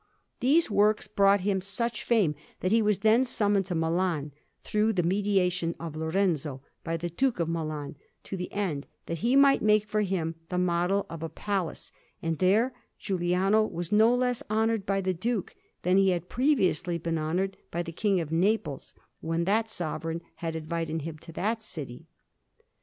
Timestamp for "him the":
10.01-10.57